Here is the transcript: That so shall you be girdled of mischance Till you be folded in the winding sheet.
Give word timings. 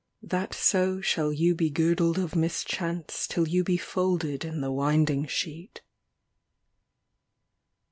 That 0.23 0.55
so 0.55 0.99
shall 0.99 1.31
you 1.31 1.53
be 1.53 1.69
girdled 1.69 2.17
of 2.17 2.35
mischance 2.35 3.27
Till 3.27 3.47
you 3.47 3.63
be 3.63 3.77
folded 3.77 4.43
in 4.43 4.59
the 4.59 4.71
winding 4.71 5.27
sheet. 5.27 5.81